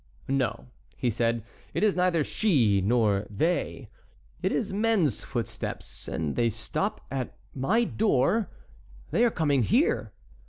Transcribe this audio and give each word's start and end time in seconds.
"No," 0.27 0.65
he 0.97 1.11
said, 1.11 1.43
"it 1.75 1.83
is 1.83 1.95
neither 1.95 2.23
she 2.23 2.81
nor 2.83 3.27
they; 3.29 3.87
it 4.41 4.51
is 4.51 4.73
men's 4.73 5.23
footsteps, 5.23 6.07
and 6.07 6.35
they 6.35 6.49
stop 6.49 7.01
at 7.11 7.37
my 7.53 7.83
door—they 7.83 9.23
are 9.23 9.29
coming 9.29 9.61
here." 9.61 10.11